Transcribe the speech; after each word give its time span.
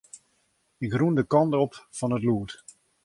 Ik 0.85 0.91
rûn 0.99 1.13
de 1.17 1.23
kant 1.31 1.53
op 1.63 1.73
fan 1.97 2.15
it 2.15 2.23
lûd. 2.25 2.49